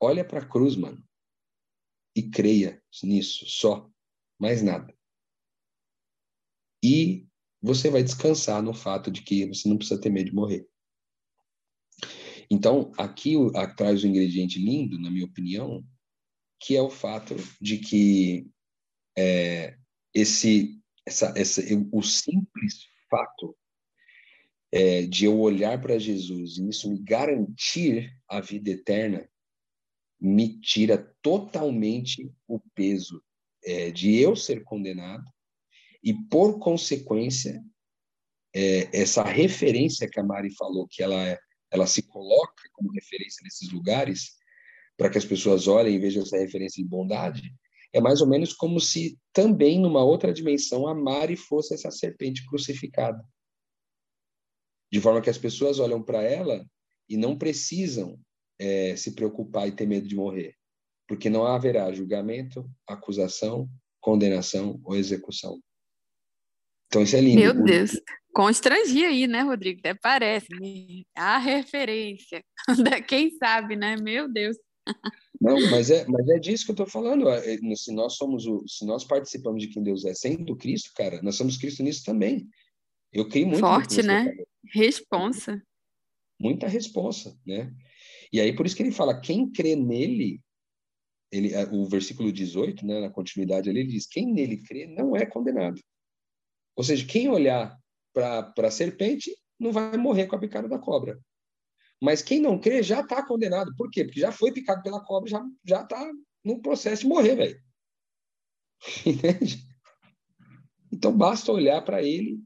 [0.00, 1.02] olha para a cruz, mano.
[2.14, 3.90] E creia nisso, só.
[4.38, 4.94] Mais nada.
[6.82, 7.26] E
[7.62, 10.66] você vai descansar no fato de que você não precisa ter medo de morrer.
[12.50, 15.84] Então, aqui o um ingrediente lindo, na minha opinião,
[16.60, 18.48] que é o fato de que
[19.16, 19.76] é,
[20.14, 23.56] esse, essa, essa, o simples fato
[24.72, 29.28] é, de eu olhar para Jesus e isso me garantir a vida eterna
[30.20, 33.22] me tira totalmente o peso
[33.64, 35.24] é, de eu ser condenado
[36.06, 37.60] e, por consequência,
[38.54, 41.36] é, essa referência que a Mari falou, que ela, é,
[41.68, 44.36] ela se coloca como referência nesses lugares,
[44.96, 47.52] para que as pessoas olhem e vejam essa referência de bondade,
[47.92, 52.46] é mais ou menos como se também, numa outra dimensão, a Mari fosse essa serpente
[52.46, 53.20] crucificada.
[54.92, 56.64] De forma que as pessoas olham para ela
[57.08, 58.16] e não precisam
[58.60, 60.54] é, se preocupar e ter medo de morrer,
[61.08, 63.68] porque não haverá julgamento, acusação,
[64.00, 65.60] condenação ou execução.
[66.86, 67.40] Então isso é lindo.
[67.40, 68.00] Meu Deus,
[68.32, 69.80] constrangia aí, né, Rodrigo?
[69.80, 70.46] Até parece.
[71.14, 72.42] A referência.
[73.08, 73.96] Quem sabe, né?
[73.96, 74.56] Meu Deus.
[75.40, 77.28] Não, mas é, mas é disso que eu estou falando.
[77.28, 81.20] É, se nós somos o, se nós participamos de quem Deus é, sendo Cristo, cara,
[81.22, 82.48] nós somos Cristo nisso também.
[83.12, 83.60] Eu creio muito.
[83.60, 84.32] Forte, né?
[84.72, 85.62] Responsa.
[86.38, 87.72] Muita responsa, né?
[88.32, 90.40] E aí por isso que ele fala, quem crê nele,
[91.32, 95.16] ele, é, o versículo 18, né, na continuidade ali, ele diz, quem nele crê não
[95.16, 95.80] é condenado.
[96.76, 97.76] Ou seja, quem olhar
[98.12, 101.18] para a serpente não vai morrer com a picada da cobra.
[102.00, 103.74] Mas quem não crê já está condenado.
[103.74, 104.04] Por quê?
[104.04, 106.12] Porque já foi picado pela cobra, já já está
[106.44, 107.62] no processo de morrer, velho.
[109.06, 109.66] Entende?
[110.92, 112.42] Então basta olhar para ele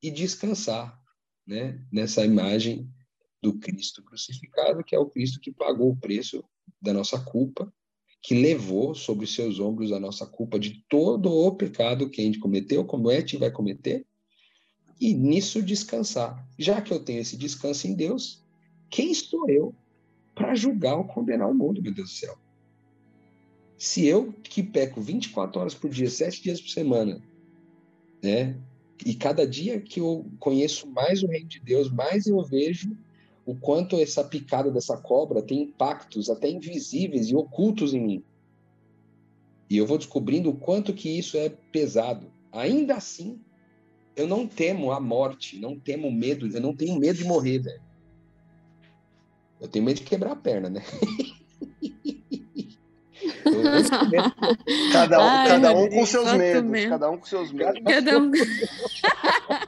[0.00, 0.96] e descansar,
[1.46, 1.84] né?
[1.92, 2.88] Nessa imagem
[3.42, 6.44] do Cristo crucificado, que é o Cristo que pagou o preço
[6.80, 7.72] da nossa culpa,
[8.24, 12.24] que levou sobre os seus ombros a nossa culpa de todo o pecado que a
[12.24, 14.06] gente cometeu, comete e vai cometer,
[14.98, 16.48] e nisso descansar.
[16.58, 18.42] Já que eu tenho esse descanso em Deus,
[18.88, 19.74] quem sou eu
[20.34, 22.38] para julgar ou condenar o mundo, meu Deus do céu?
[23.76, 27.22] Se eu que peco 24 horas por dia, 7 dias por semana,
[28.22, 28.58] né?
[29.04, 32.96] E cada dia que eu conheço mais o reino de Deus, mais eu vejo
[33.46, 38.24] o quanto essa picada dessa cobra tem impactos até invisíveis e ocultos em mim.
[39.68, 42.32] E eu vou descobrindo o quanto que isso é pesado.
[42.52, 43.40] Ainda assim,
[44.16, 47.82] eu não temo a morte, não temo medo, eu não tenho medo de morrer, velho.
[49.60, 50.82] Eu tenho medo de quebrar a perna, né?
[54.92, 56.90] cada um, Ai, cada um com seus medos, mesmo.
[56.90, 57.80] cada um com seus medos.
[57.84, 58.30] Cada um.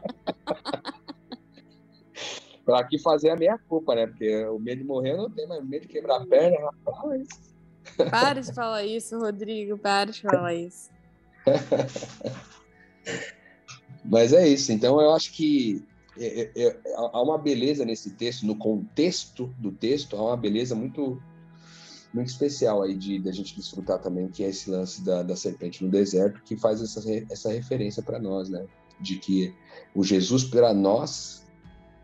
[2.66, 4.08] pra aqui fazer a minha culpa, né?
[4.08, 7.28] Porque o medo de morrer eu não tenho, mas medo de quebrar a perna, rapaz.
[8.10, 10.90] Para de falar isso, Rodrigo, para de falar isso.
[14.04, 15.84] mas é isso, então eu acho que
[16.18, 20.74] é, é, é, há uma beleza nesse texto, no contexto do texto, há uma beleza
[20.74, 21.22] muito
[22.12, 25.36] muito especial aí de, de a gente desfrutar também, que é esse lance da, da
[25.36, 28.64] serpente no deserto, que faz essa, essa referência para nós, né?
[28.98, 29.54] De que
[29.94, 31.45] o Jesus para nós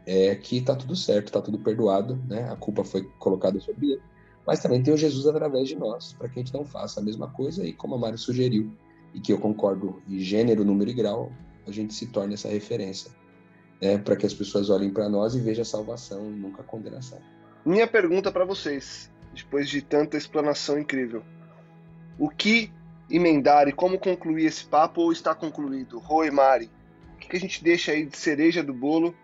[0.07, 2.51] é que tá tudo certo, tá tudo perdoado, né?
[2.51, 4.03] A culpa foi colocada sobre ele.
[4.47, 7.03] Mas também tem o Jesus através de nós, para que a gente não faça a
[7.03, 8.73] mesma coisa e como a Mari sugeriu,
[9.15, 11.31] e que eu concordo em gênero, número e grau,
[11.67, 13.11] a gente se torne essa referência
[13.83, 16.65] né, para que as pessoas olhem para nós e vejam a salvação e nunca a
[16.65, 17.19] condenação.
[17.67, 21.23] Minha pergunta para vocês, depois de tanta explanação incrível:
[22.19, 22.73] o que
[23.11, 25.99] emendar e como concluir esse papo ou está concluído?
[25.99, 26.71] Roi Mari,
[27.15, 29.15] o que a gente deixa aí de cereja do bolo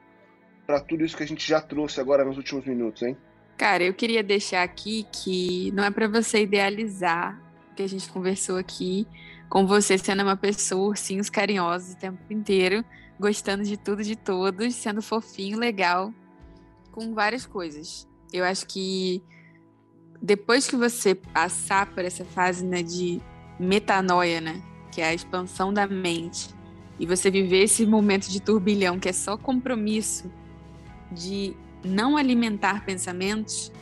[0.69, 3.17] para tudo isso que a gente já trouxe agora nos últimos minutos, hein?
[3.57, 8.07] Cara, eu queria deixar aqui que não é para você idealizar o que a gente
[8.11, 9.09] conversou aqui
[9.49, 12.85] com você sendo uma pessoa ursinhos carinhosos o tempo inteiro,
[13.19, 16.13] gostando de tudo, de todos, sendo fofinho, legal,
[16.93, 18.07] com várias coisas.
[18.31, 19.23] Eu acho que
[20.21, 23.23] depois que você passar por essa fase né, de
[23.59, 26.51] metanoia, né, que é a expansão da mente,
[27.01, 30.31] e você viver esse momento de turbilhão, que é só compromisso
[31.11, 33.73] de não alimentar pensamentos,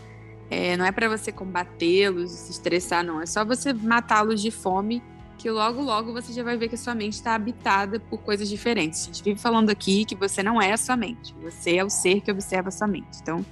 [0.51, 3.21] é, não é para você combatê-los, se estressar, não.
[3.21, 5.03] É só você matá-los de fome
[5.39, 8.49] que logo, logo você já vai ver que a sua mente está habitada por coisas
[8.49, 9.03] diferentes.
[9.03, 11.91] A gente vive falando aqui que você não é a sua mente, você é o
[11.91, 13.19] ser que observa a sua mente.
[13.21, 13.45] Então,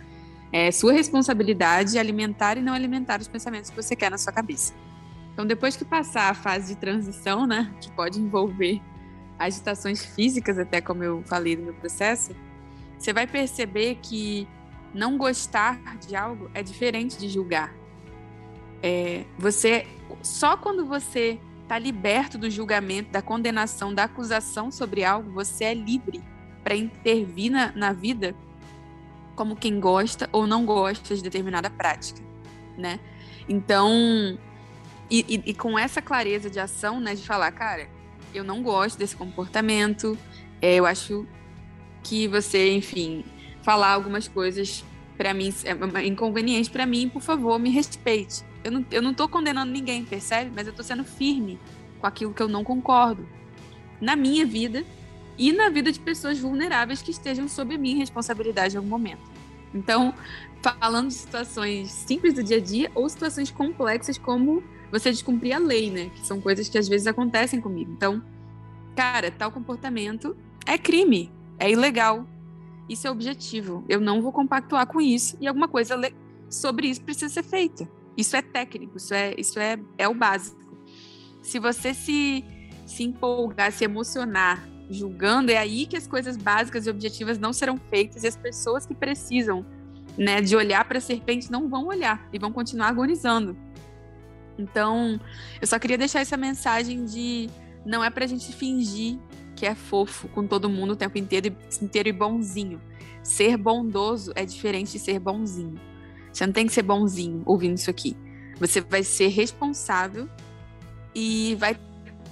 [0.56, 4.72] É sua responsabilidade alimentar e não alimentar os pensamentos que você quer na sua cabeça.
[5.32, 8.80] Então, depois que passar a fase de transição, né, que pode envolver
[9.36, 12.30] agitações físicas, até como eu falei no meu processo,
[12.98, 14.48] você vai perceber que
[14.92, 17.74] não gostar de algo é diferente de julgar.
[18.82, 19.86] É, você
[20.22, 25.74] só quando você está liberto do julgamento, da condenação, da acusação sobre algo, você é
[25.74, 26.22] livre
[26.62, 28.34] para intervir na, na vida
[29.34, 32.20] como quem gosta ou não gosta de determinada prática,
[32.76, 33.00] né?
[33.48, 34.38] Então,
[35.10, 37.88] e, e, e, com essa clareza de ação, né, de falar, cara,
[38.32, 40.16] eu não gosto desse comportamento,
[40.62, 41.26] é, eu acho
[42.04, 43.24] que você, enfim,
[43.62, 44.84] falar algumas coisas
[45.16, 48.44] para mim é inconveniente para mim, por favor, me respeite.
[48.62, 50.52] Eu não, eu não tô condenando ninguém, percebe?
[50.54, 51.58] Mas eu tô sendo firme
[51.98, 53.26] com aquilo que eu não concordo.
[54.00, 54.84] Na minha vida
[55.38, 59.22] e na vida de pessoas vulneráveis que estejam sob minha responsabilidade em algum momento.
[59.74, 60.14] Então,
[60.62, 65.58] falando de situações simples do dia a dia ou situações complexas como você descumprir a
[65.58, 66.10] lei, né?
[66.14, 67.92] Que são coisas que às vezes acontecem comigo.
[67.92, 68.22] Então,
[68.94, 72.26] cara, tal comportamento é crime, é ilegal.
[72.88, 73.84] Isso é objetivo.
[73.88, 75.96] Eu não vou compactuar com isso e alguma coisa
[76.50, 77.88] sobre isso precisa ser feita.
[78.16, 80.58] Isso é técnico, isso é, isso é, é o básico.
[81.42, 82.44] Se você se,
[82.86, 87.78] se empolgar, se emocionar julgando, é aí que as coisas básicas e objetivas não serão
[87.90, 89.64] feitas e as pessoas que precisam
[90.16, 93.56] né, de olhar para a serpente não vão olhar e vão continuar agonizando.
[94.58, 95.18] Então,
[95.60, 97.50] eu só queria deixar essa mensagem de
[97.84, 99.18] não é para a gente fingir
[99.64, 102.78] que é fofo com todo mundo o tempo inteiro, inteiro e bonzinho.
[103.22, 105.80] Ser bondoso é diferente de ser bonzinho.
[106.30, 108.14] Você não tem que ser bonzinho ouvindo isso aqui.
[108.60, 110.28] Você vai ser responsável
[111.14, 111.78] e vai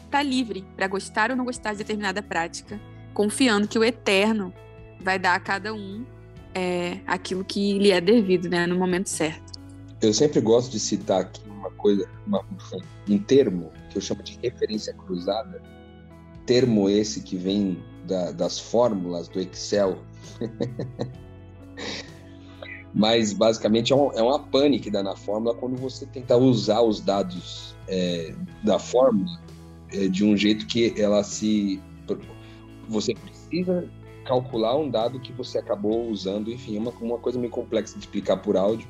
[0.04, 2.78] está livre para gostar ou não gostar de determinada prática,
[3.14, 4.52] confiando que o eterno
[5.00, 6.04] vai dar a cada um
[6.54, 9.58] é, aquilo que lhe é devido, né, no momento certo.
[10.02, 12.44] Eu sempre gosto de citar aqui uma coisa, uma,
[13.08, 15.62] um termo que eu chamo de referência cruzada,
[16.46, 19.98] termo esse que vem da, das fórmulas do Excel.
[22.94, 26.82] Mas basicamente é, um, é uma pane que dá na fórmula quando você tenta usar
[26.82, 29.40] os dados é, da fórmula
[29.92, 31.80] é, de um jeito que ela se.
[32.88, 33.88] Você precisa
[34.24, 38.00] calcular um dado que você acabou usando, enfim, é uma, uma coisa meio complexa de
[38.00, 38.86] explicar por áudio.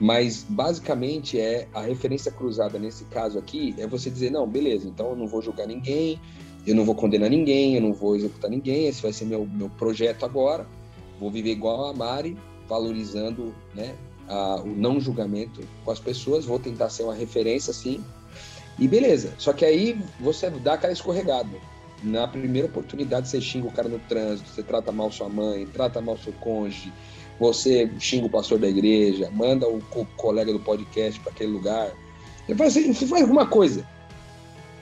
[0.00, 5.10] Mas basicamente é a referência cruzada nesse caso aqui é você dizer, não, beleza, então
[5.10, 6.20] eu não vou julgar ninguém,
[6.66, 9.68] eu não vou condenar ninguém, eu não vou executar ninguém, esse vai ser meu, meu
[9.70, 10.66] projeto agora,
[11.20, 12.36] vou viver igual a Mari,
[12.68, 13.94] valorizando né,
[14.28, 18.02] a, o não julgamento com as pessoas, vou tentar ser uma referência, sim,
[18.78, 19.34] e beleza.
[19.38, 21.56] Só que aí você dá aquela escorregada.
[22.02, 26.00] Na primeira oportunidade você xinga o cara no trânsito, você trata mal sua mãe, trata
[26.00, 26.92] mal seu cônjuge,
[27.38, 29.80] você xinga o pastor da igreja, manda o
[30.16, 31.92] colega do podcast para aquele lugar.
[32.46, 33.86] Você faz, você faz alguma coisa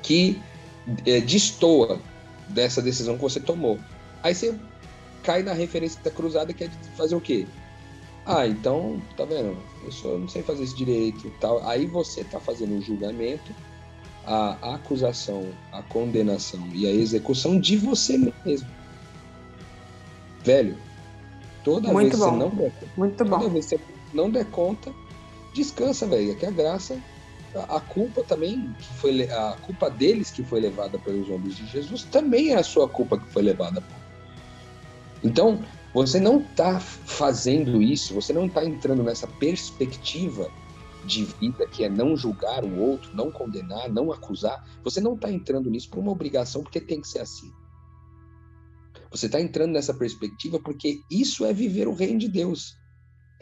[0.03, 0.41] que
[1.07, 2.01] é, destoa
[2.49, 3.79] dessa decisão que você tomou.
[4.23, 4.55] Aí você
[5.23, 7.47] cai na referência da cruzada que é fazer o quê?
[8.25, 9.57] Ah, então, tá vendo?
[9.85, 11.67] Eu só não sei fazer isso direito tal.
[11.67, 13.53] Aí você tá fazendo um julgamento
[14.25, 18.69] a acusação, a condenação e a execução de você mesmo.
[20.45, 20.77] Velho,
[21.65, 22.31] toda Muito vez bom.
[22.31, 23.49] que você não der, Muito toda bom.
[23.49, 23.83] vez que você
[24.15, 24.93] não der conta,
[25.55, 26.33] descansa, velho.
[26.33, 26.99] É que a graça,
[27.55, 32.05] a, culpa também, que foi a culpa deles que foi levada pelos ombros de Jesus,
[32.05, 33.83] também é a sua culpa que foi levada.
[35.23, 35.63] Então,
[35.95, 40.51] você não está fazendo isso, você não está entrando nessa perspectiva
[41.05, 45.31] de vida, que é não julgar o outro, não condenar, não acusar, você não está
[45.31, 47.53] entrando nisso por uma obrigação, porque tem que ser assim.
[49.11, 52.79] Você está entrando nessa perspectiva porque isso é viver o reino de Deus.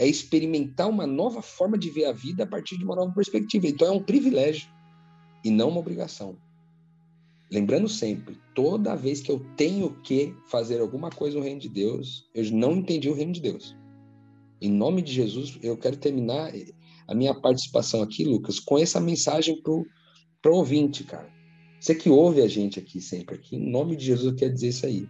[0.00, 3.66] É experimentar uma nova forma de ver a vida a partir de uma nova perspectiva.
[3.66, 4.66] Então é um privilégio
[5.44, 6.38] e não uma obrigação.
[7.52, 12.24] Lembrando sempre, toda vez que eu tenho que fazer alguma coisa no reino de Deus,
[12.34, 13.76] eu não entendi o reino de Deus.
[14.58, 16.50] Em nome de Jesus, eu quero terminar
[17.06, 19.84] a minha participação aqui, Lucas, com essa mensagem pro,
[20.40, 21.30] pro ouvinte, cara.
[21.78, 24.68] Você que ouve a gente aqui sempre, aqui, em nome de Jesus, eu quero dizer
[24.68, 25.06] isso aí.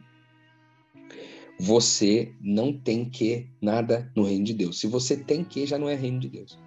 [1.62, 4.80] Você não tem que nada no reino de Deus.
[4.80, 6.58] Se você tem que, já não é reino de Deus.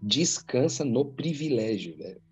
[0.00, 2.22] Descansa no privilégio, velho.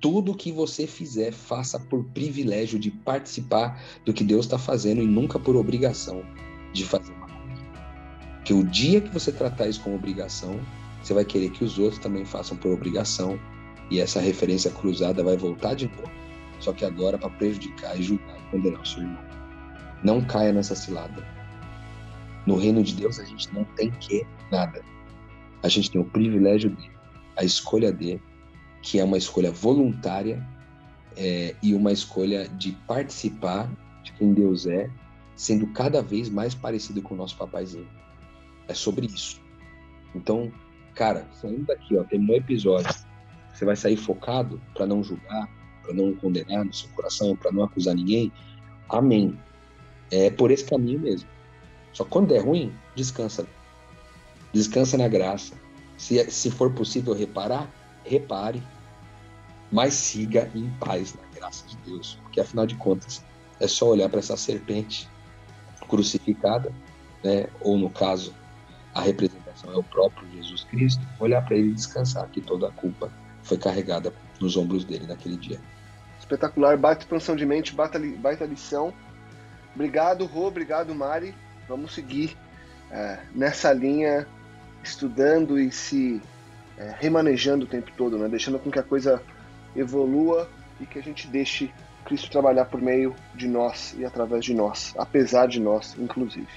[0.00, 5.06] Tudo que você fizer, faça por privilégio de participar do que Deus está fazendo e
[5.06, 6.22] nunca por obrigação
[6.72, 7.12] de fazer
[8.44, 10.60] que o dia que você tratar isso como obrigação,
[11.02, 13.38] você vai querer que os outros também façam por obrigação.
[13.90, 16.10] E essa referência cruzada vai voltar de novo.
[16.58, 19.24] Só que agora para prejudicar e julgar condenar o seu irmão.
[20.04, 21.26] Não caia nessa cilada.
[22.46, 24.82] No reino de Deus a gente não tem que nada.
[25.62, 26.90] A gente tem o privilégio de,
[27.36, 28.20] a escolha de,
[28.82, 30.46] que é uma escolha voluntária
[31.16, 33.70] é, e uma escolha de participar
[34.02, 34.90] de quem Deus é,
[35.34, 37.88] sendo cada vez mais parecido com o nosso papaizinho.
[38.68, 39.40] É sobre isso.
[40.14, 40.52] Então,
[40.94, 42.92] cara, saindo daqui, ó, terminou o episódio,
[43.52, 45.48] você vai sair focado para não julgar,
[45.82, 48.32] para não condenar no seu coração, para não acusar ninguém.
[48.88, 49.38] Amém.
[50.10, 51.28] É por esse caminho mesmo.
[51.92, 53.46] Só quando é ruim, descansa.
[54.52, 55.54] Descansa na graça.
[55.96, 57.70] Se, se for possível reparar,
[58.04, 58.62] repare.
[59.70, 62.18] Mas siga em paz na graça de Deus.
[62.22, 63.24] Porque afinal de contas,
[63.60, 65.08] é só olhar para essa serpente
[65.88, 66.72] crucificada,
[67.22, 67.46] né?
[67.60, 68.34] ou no caso,
[68.94, 72.70] a representação é o próprio Jesus Cristo, olhar para ele e descansar que toda a
[72.72, 73.10] culpa
[73.42, 75.60] foi carregada nos ombros dele naquele dia.
[76.32, 78.90] Espetacular, baita expansão de mente, baita, baita lição.
[79.74, 81.34] Obrigado, Rô, obrigado, Mari.
[81.68, 82.38] Vamos seguir
[82.90, 84.26] é, nessa linha,
[84.82, 86.22] estudando e se
[86.78, 88.28] é, remanejando o tempo todo, né?
[88.30, 89.22] deixando com que a coisa
[89.76, 90.48] evolua
[90.80, 91.70] e que a gente deixe
[92.06, 96.48] Cristo trabalhar por meio de nós e através de nós, apesar de nós, inclusive.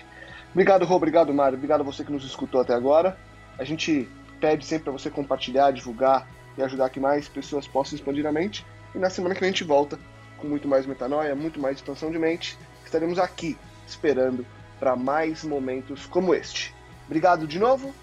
[0.54, 3.18] Obrigado, Rô, obrigado, Mário, obrigado a você que nos escutou até agora.
[3.60, 4.08] A gente
[4.40, 6.26] pede sempre para você compartilhar, divulgar
[6.58, 8.66] e ajudar que mais pessoas possam expandir a mente.
[8.96, 10.00] E na semana que vem a gente volta
[10.38, 12.58] com muito mais metanoia, muito mais expansão de mente.
[12.86, 14.46] Estaremos aqui esperando
[14.80, 16.74] para mais momentos como este.
[17.06, 17.94] Obrigado de novo.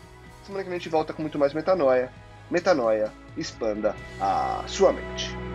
[0.45, 2.13] Semana que vem a gente volta com muito mais metanoia.
[2.51, 5.52] Metanoia, expanda a sua mente.